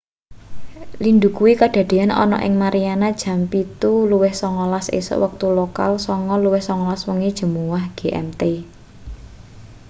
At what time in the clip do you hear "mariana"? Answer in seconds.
2.63-3.07